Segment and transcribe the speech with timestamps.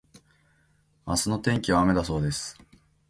[1.05, 2.57] 明日の天気は雨だそうです。